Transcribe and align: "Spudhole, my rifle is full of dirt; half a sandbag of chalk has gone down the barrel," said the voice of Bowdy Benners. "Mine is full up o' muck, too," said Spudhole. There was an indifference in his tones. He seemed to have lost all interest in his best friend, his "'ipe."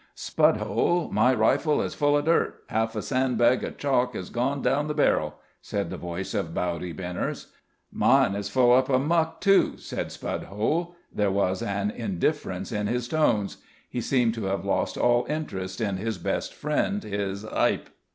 "Spudhole, 0.15 1.11
my 1.11 1.31
rifle 1.31 1.79
is 1.79 1.93
full 1.93 2.17
of 2.17 2.25
dirt; 2.25 2.63
half 2.69 2.95
a 2.95 3.03
sandbag 3.03 3.63
of 3.63 3.77
chalk 3.77 4.15
has 4.15 4.31
gone 4.31 4.63
down 4.63 4.87
the 4.87 4.95
barrel," 4.95 5.35
said 5.61 5.91
the 5.91 5.95
voice 5.97 6.33
of 6.33 6.55
Bowdy 6.55 6.91
Benners. 6.91 7.51
"Mine 7.91 8.33
is 8.33 8.49
full 8.49 8.73
up 8.73 8.89
o' 8.89 8.97
muck, 8.97 9.41
too," 9.41 9.77
said 9.77 10.07
Spudhole. 10.11 10.95
There 11.13 11.29
was 11.29 11.61
an 11.61 11.91
indifference 11.91 12.71
in 12.71 12.87
his 12.87 13.07
tones. 13.07 13.57
He 13.91 14.01
seemed 14.01 14.33
to 14.33 14.45
have 14.45 14.65
lost 14.65 14.97
all 14.97 15.27
interest 15.29 15.79
in 15.79 15.97
his 15.97 16.17
best 16.17 16.51
friend, 16.51 17.03
his 17.03 17.43
"'ipe." 17.45 17.87